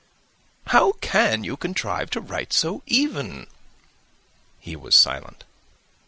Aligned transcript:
"How 0.65 0.93
can 0.93 1.43
you 1.43 1.55
contrive 1.55 2.09
to 2.09 2.21
write 2.21 2.53
so 2.53 2.81
even?" 2.87 3.45
He 4.59 4.75
was 4.75 4.95
silent. 4.95 5.43